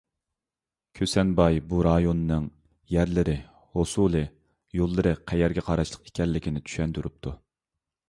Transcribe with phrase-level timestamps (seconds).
[0.99, 2.47] كۈسەنباي بۇ رايوننىڭ
[2.95, 3.37] يەرلىرى،
[3.77, 4.25] ھوسۇلى،
[4.83, 7.41] يوللىرى، قەيەرگە قاراشلىق ئىكەنلىكىنى چۈشەندۈرۈپتۇ.